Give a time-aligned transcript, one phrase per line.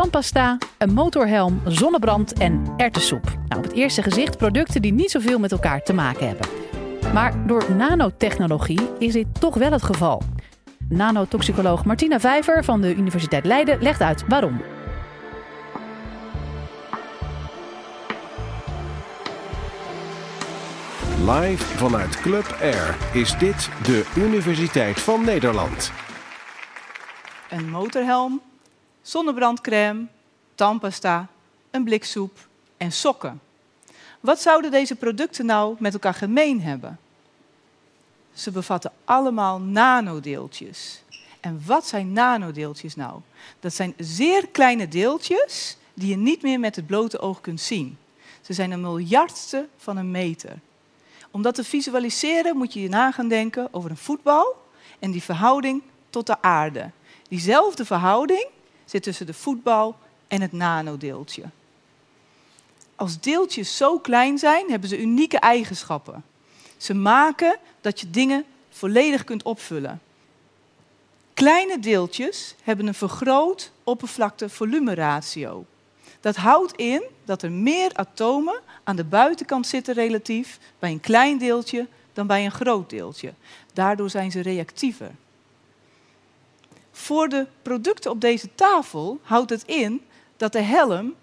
[0.00, 3.24] tandpasta, een motorhelm, zonnebrand en ertessoep.
[3.48, 6.48] Nou, op het eerste gezicht producten die niet zoveel met elkaar te maken hebben.
[7.12, 10.22] Maar door nanotechnologie is dit toch wel het geval.
[10.88, 14.62] Nanotoxicoloog Martina Vijver van de Universiteit Leiden legt uit waarom.
[21.26, 25.92] Live vanuit Club Air is dit de Universiteit van Nederland.
[27.50, 28.40] Een motorhelm,
[29.02, 30.06] zonnebrandcrème,
[30.54, 31.28] tandpasta,
[31.70, 33.40] een blik soep en sokken.
[34.20, 36.98] Wat zouden deze producten nou met elkaar gemeen hebben?
[38.32, 41.02] Ze bevatten allemaal nanodeeltjes.
[41.40, 43.20] En wat zijn nanodeeltjes nou?
[43.60, 47.98] Dat zijn zeer kleine deeltjes die je niet meer met het blote oog kunt zien.
[48.40, 50.58] Ze zijn een miljardste van een meter.
[51.30, 55.22] Om dat te visualiseren moet je je na gaan denken over een voetbal en die
[55.22, 56.90] verhouding tot de aarde.
[57.28, 58.46] Diezelfde verhouding
[58.90, 59.96] zit tussen de voetbal
[60.28, 61.42] en het nanodeeltje.
[62.94, 66.24] Als deeltjes zo klein zijn, hebben ze unieke eigenschappen.
[66.76, 70.00] Ze maken dat je dingen volledig kunt opvullen.
[71.34, 75.64] Kleine deeltjes hebben een vergroot oppervlakte-volumeratio.
[76.20, 81.38] Dat houdt in dat er meer atomen aan de buitenkant zitten relatief bij een klein
[81.38, 83.32] deeltje dan bij een groot deeltje.
[83.72, 85.10] Daardoor zijn ze reactiever.
[87.00, 90.02] Voor de producten op deze tafel houdt het in
[90.36, 91.14] dat de helm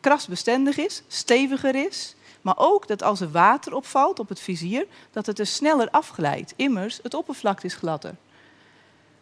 [0.00, 5.26] krasbestendig is, steviger is, maar ook dat als er water opvalt op het vizier, dat
[5.26, 6.52] het er sneller afglijdt.
[6.56, 8.16] Immers, het oppervlak is gladder.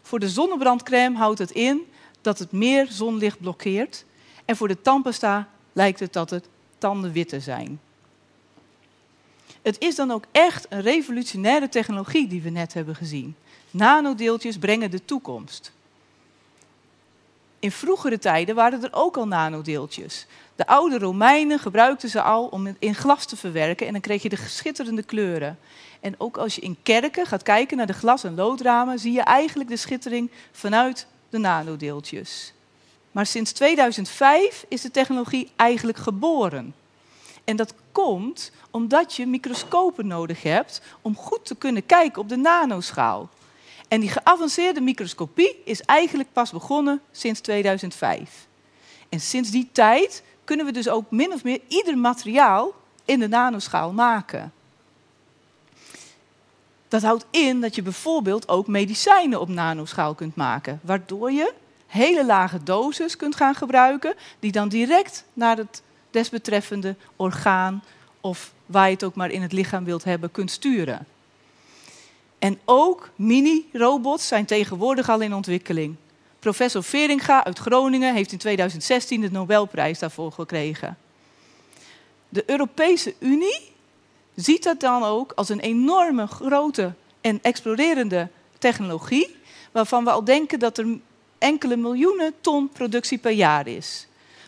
[0.02, 4.04] Voor de zonnebrandcrème houdt het in dat het meer zonlicht blokkeert.
[4.44, 7.80] En voor de tandpasta lijkt het dat het tanden witter zijn.
[9.66, 13.36] Het is dan ook echt een revolutionaire technologie die we net hebben gezien.
[13.70, 15.72] Nanodeeltjes brengen de toekomst.
[17.58, 20.26] In vroegere tijden waren er ook al nanodeeltjes.
[20.56, 24.28] De oude Romeinen gebruikten ze al om in glas te verwerken en dan kreeg je
[24.28, 25.58] de schitterende kleuren.
[26.00, 29.22] En ook als je in kerken gaat kijken naar de glas- en loodramen, zie je
[29.22, 32.52] eigenlijk de schittering vanuit de nanodeeltjes.
[33.12, 36.74] Maar sinds 2005 is de technologie eigenlijk geboren.
[37.46, 42.36] En dat komt omdat je microscopen nodig hebt om goed te kunnen kijken op de
[42.36, 43.28] nanoschaal.
[43.88, 48.46] En die geavanceerde microscopie is eigenlijk pas begonnen sinds 2005.
[49.08, 52.74] En sinds die tijd kunnen we dus ook min of meer ieder materiaal
[53.04, 54.52] in de nanoschaal maken.
[56.88, 61.52] Dat houdt in dat je bijvoorbeeld ook medicijnen op nanoschaal kunt maken, waardoor je
[61.86, 65.82] hele lage doses kunt gaan gebruiken, die dan direct naar het
[66.16, 67.84] desbetreffende orgaan
[68.20, 71.06] of waar je het ook maar in het lichaam wilt hebben, kunt sturen.
[72.38, 75.96] En ook mini-robots zijn tegenwoordig al in ontwikkeling.
[76.38, 80.98] Professor Veringa uit Groningen heeft in 2016 de Nobelprijs daarvoor gekregen.
[82.28, 83.72] De Europese Unie
[84.34, 88.28] ziet dat dan ook als een enorme grote en explorerende
[88.58, 89.36] technologie,
[89.72, 90.98] waarvan we al denken dat er
[91.38, 94.06] enkele miljoenen ton productie per jaar is.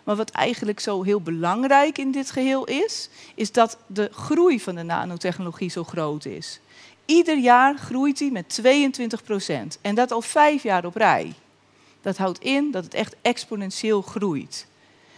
[0.09, 4.75] Maar wat eigenlijk zo heel belangrijk in dit geheel is, is dat de groei van
[4.75, 6.61] de nanotechnologie zo groot is.
[7.05, 9.79] Ieder jaar groeit die met 22 procent.
[9.81, 11.35] En dat al vijf jaar op rij.
[12.01, 14.67] Dat houdt in dat het echt exponentieel groeit.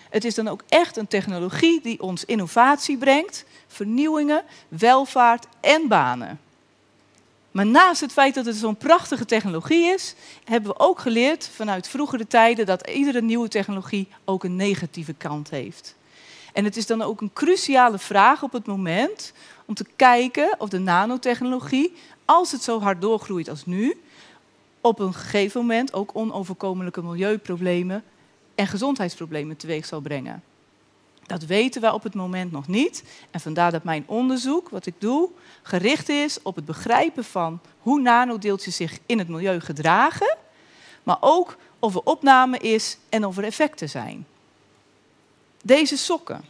[0.09, 6.41] Het is dan ook echt een technologie die ons innovatie brengt, vernieuwingen, welvaart en banen.
[7.50, 11.88] Maar naast het feit dat het zo'n prachtige technologie is, hebben we ook geleerd vanuit
[11.88, 15.94] vroegere tijden dat iedere nieuwe technologie ook een negatieve kant heeft.
[16.53, 19.33] En het is dan ook een cruciale vraag op het moment
[19.65, 21.93] om te kijken of de nanotechnologie,
[22.25, 24.00] als het zo hard doorgroeit als nu,
[24.81, 28.05] op een gegeven moment ook onoverkomelijke milieuproblemen
[28.55, 30.43] en gezondheidsproblemen teweeg zal brengen.
[31.31, 33.03] Dat weten wij op het moment nog niet.
[33.31, 35.29] En vandaar dat mijn onderzoek, wat ik doe,
[35.63, 40.37] gericht is op het begrijpen van hoe nanodeeltjes zich in het milieu gedragen,
[41.03, 44.27] maar ook of er opname is en of er effecten zijn.
[45.63, 46.45] Deze sokken,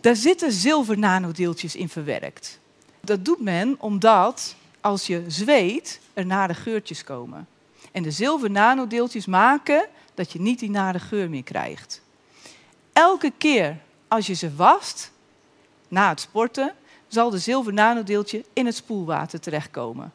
[0.00, 2.58] daar zitten zilver nanodeeltjes in verwerkt.
[3.00, 7.48] Dat doet men omdat als je zweet er nare geurtjes komen.
[7.92, 12.02] En de zilver nanodeeltjes maken dat je niet die nare geur meer krijgt.
[12.92, 13.76] Elke keer
[14.08, 15.10] als je ze wast,
[15.88, 16.74] na het sporten,
[17.08, 20.12] zal de zilver nanodeeltje in het spoelwater terechtkomen.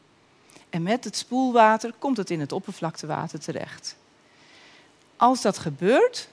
[0.69, 3.95] En met het spoelwater komt het in het oppervlaktewater terecht.
[5.15, 6.29] Als dat gebeurt,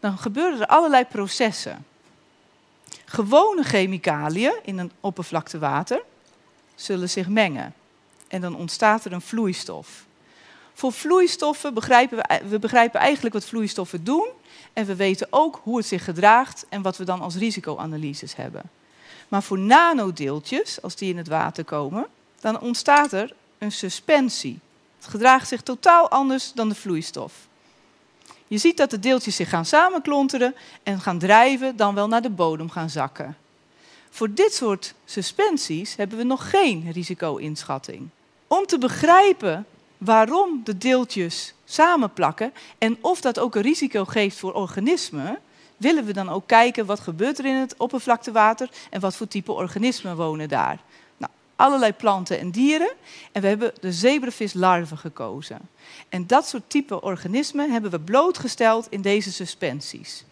[0.00, 1.86] dan gebeuren er allerlei processen.
[3.04, 6.02] Gewone chemicaliën in een oppervlaktewater
[6.74, 7.74] zullen zich mengen.
[8.28, 10.04] En dan ontstaat er een vloeistof.
[10.74, 14.28] Voor vloeistoffen begrijpen we, we begrijpen eigenlijk wat vloeistoffen doen.
[14.72, 18.62] En we weten ook hoe het zich gedraagt en wat we dan als risicoanalyses hebben.
[19.28, 22.06] Maar voor nanodeeltjes, als die in het water komen,
[22.40, 24.58] dan ontstaat er een suspensie.
[24.98, 27.32] Het gedraagt zich totaal anders dan de vloeistof.
[28.46, 32.30] Je ziet dat de deeltjes zich gaan samenklonteren en gaan drijven, dan wel naar de
[32.30, 33.36] bodem gaan zakken.
[34.10, 38.08] Voor dit soort suspensies hebben we nog geen risico-inschatting.
[38.46, 39.66] Om te begrijpen
[40.00, 45.38] waarom de deeltjes samenplakken en of dat ook een risico geeft voor organismen,
[45.76, 49.52] willen we dan ook kijken wat gebeurt er in het oppervlaktewater en wat voor type
[49.52, 50.80] organismen wonen daar.
[51.16, 52.92] Nou, allerlei planten en dieren
[53.32, 55.58] en we hebben de zebravislarven gekozen.
[56.08, 60.24] En dat soort type organismen hebben we blootgesteld in deze suspensies.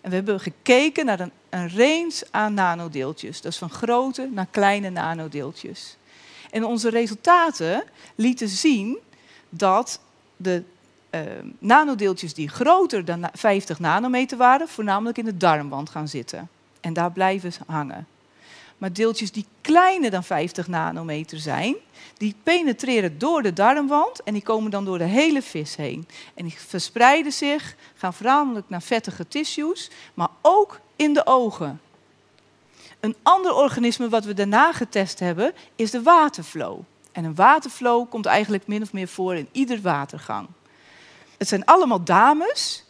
[0.00, 4.90] En we hebben gekeken naar een, een range aan nanodeeltjes, dus van grote naar kleine
[4.90, 5.96] nanodeeltjes.
[6.50, 7.84] En onze resultaten
[8.14, 8.98] lieten zien
[9.56, 10.00] dat
[10.36, 10.62] de
[11.10, 11.20] uh,
[11.58, 16.48] nanodeeltjes die groter dan 50 nanometer waren, voornamelijk in de darmwand gaan zitten.
[16.80, 18.06] En daar blijven hangen.
[18.78, 21.74] Maar deeltjes die kleiner dan 50 nanometer zijn,
[22.16, 26.08] die penetreren door de darmwand en die komen dan door de hele vis heen.
[26.34, 31.80] En die verspreiden zich, gaan voornamelijk naar vettige tissues, maar ook in de ogen.
[33.00, 36.80] Een ander organisme wat we daarna getest hebben, is de waterflow.
[37.16, 40.48] En een waterflow komt eigenlijk min of meer voor in ieder watergang.
[41.38, 42.84] Het zijn allemaal dames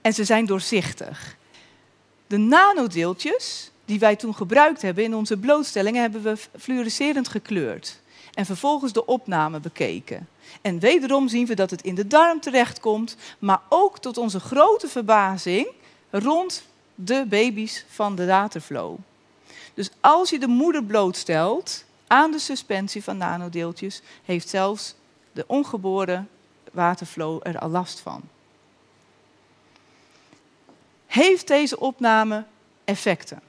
[0.00, 1.36] en ze zijn doorzichtig.
[2.26, 8.00] De nanodeeltjes die wij toen gebruikt hebben in onze blootstellingen, hebben we fluorescerend gekleurd.
[8.34, 10.28] En vervolgens de opname bekeken.
[10.60, 14.88] En wederom zien we dat het in de darm terechtkomt, maar ook tot onze grote
[14.88, 15.68] verbazing
[16.10, 16.62] rond
[16.94, 18.98] de baby's van de waterflow.
[19.74, 24.94] Dus als je de moeder blootstelt aan de suspensie van nanodeeltjes, heeft zelfs
[25.32, 26.28] de ongeboren
[26.72, 28.22] waterflow er al last van.
[31.06, 32.44] Heeft deze opname
[32.84, 33.40] effecten?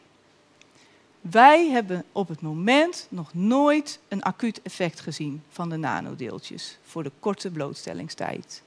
[1.22, 7.04] Wij hebben op het moment nog nooit een acuut effect gezien van de nanodeeltjes voor
[7.04, 8.62] de korte blootstellingstijd.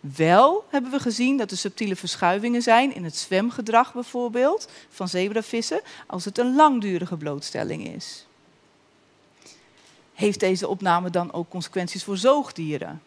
[0.00, 5.80] Wel hebben we gezien dat er subtiele verschuivingen zijn in het zwemgedrag bijvoorbeeld van zebravissen
[6.06, 8.26] als het een langdurige blootstelling is.
[10.14, 13.02] Heeft deze opname dan ook consequenties voor zoogdieren?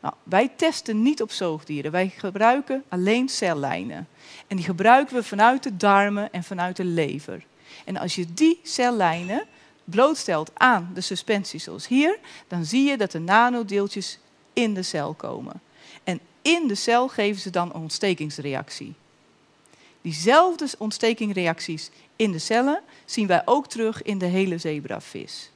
[0.00, 1.90] Nou, wij testen niet op zoogdieren.
[1.90, 4.08] Wij gebruiken alleen cellijnen.
[4.46, 7.44] En die gebruiken we vanuit de darmen en vanuit de lever.
[7.84, 9.46] En als je die cellijnen
[9.84, 14.18] blootstelt aan de suspensie zoals hier, dan zie je dat de nanodeeltjes
[14.52, 15.60] in de cel komen.
[16.04, 18.94] En in de cel geven ze dan een ontstekingsreactie.
[20.00, 25.50] Diezelfde ontstekingsreacties in de cellen zien wij ook terug in de hele zebravis.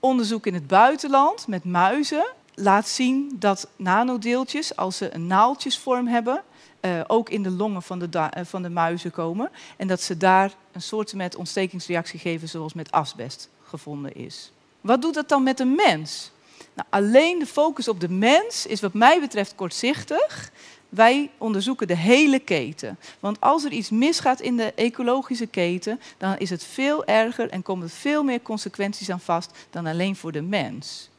[0.00, 6.42] Onderzoek in het buitenland met muizen laat zien dat nanodeeltjes, als ze een naaldjesvorm hebben,
[6.80, 9.50] uh, ook in de longen van de, uh, van de muizen komen.
[9.76, 14.52] En dat ze daar een soort met ontstekingsreactie geven, zoals met asbest gevonden is.
[14.80, 16.30] Wat doet dat dan met een mens?
[16.74, 20.50] Nou, alleen de focus op de mens is wat mij betreft kortzichtig.
[20.90, 22.98] Wij onderzoeken de hele keten.
[23.20, 27.62] Want als er iets misgaat in de ecologische keten, dan is het veel erger en
[27.62, 31.10] komen er veel meer consequenties aan vast dan alleen voor de mens.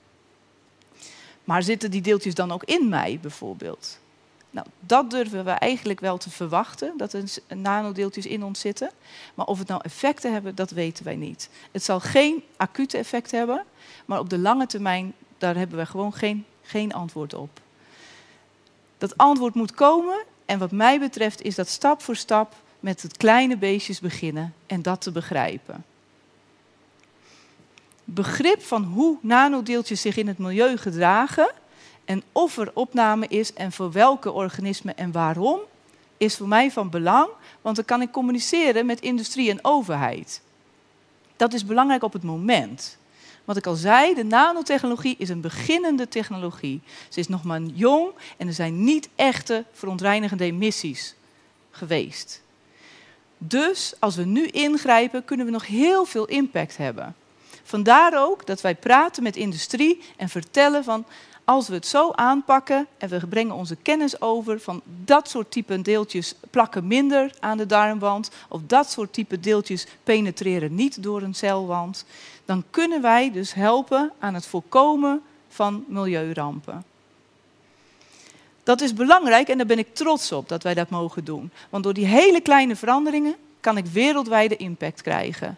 [1.44, 4.00] Maar zitten die deeltjes dan ook in mij bijvoorbeeld?
[4.50, 8.92] Nou, dat durven we eigenlijk wel te verwachten, dat er nanodeeltjes in ons zitten.
[9.34, 11.50] Maar of het nou effecten hebben, dat weten wij niet.
[11.72, 13.64] Het zal geen acute effect hebben,
[14.06, 17.62] maar op de lange termijn, daar hebben we gewoon geen, geen antwoord op.
[19.02, 23.18] Dat antwoord moet komen en wat mij betreft is dat stap voor stap met het
[23.18, 25.86] kleine beestjes beginnen en dat te begrijpen.
[28.04, 31.52] Begrip van hoe nanodeeltjes zich in het milieu gedragen
[32.06, 35.60] en of er opname is en voor welke organismen en waarom,
[36.18, 37.30] is voor mij van belang,
[37.62, 40.42] want dan kan ik communiceren met industrie en overheid.
[41.36, 42.98] Dat is belangrijk op het moment.
[43.46, 46.82] Wat ik al zei, de nanotechnologie is een beginnende technologie.
[47.10, 51.16] Ze is nog maar jong en er zijn niet echte verontreinigende emissies
[51.72, 52.42] geweest.
[53.38, 57.16] Dus als we nu ingrijpen, kunnen we nog heel veel impact hebben.
[57.64, 61.06] Vandaar ook dat wij praten met industrie en vertellen van
[61.46, 65.82] als we het zo aanpakken en we brengen onze kennis over van dat soort type
[65.82, 71.36] deeltjes plakken minder aan de darmwand of dat soort type deeltjes penetreren niet door een
[71.36, 72.06] celwand,
[72.46, 76.84] dan kunnen wij dus helpen aan het voorkomen van milieurampen.
[78.64, 81.52] Dat is belangrijk en daar ben ik trots op dat wij dat mogen doen.
[81.70, 85.58] Want door die hele kleine veranderingen kan ik wereldwijde impact krijgen.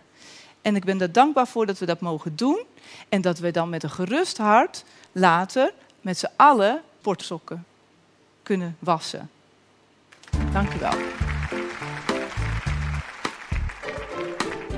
[0.62, 2.62] En ik ben er dankbaar voor dat we dat mogen doen
[3.10, 4.84] en dat we dan met een gerust hart
[5.14, 7.66] later met z'n allen sportsokken
[8.44, 9.30] kunnen wassen.
[10.52, 10.92] Dank u wel.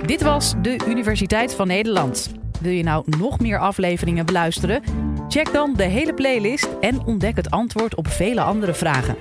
[0.05, 2.31] Dit was de Universiteit van Nederland.
[2.61, 4.83] Wil je nou nog meer afleveringen beluisteren?
[5.27, 9.17] Check dan de hele playlist en ontdek het antwoord op vele andere vragen.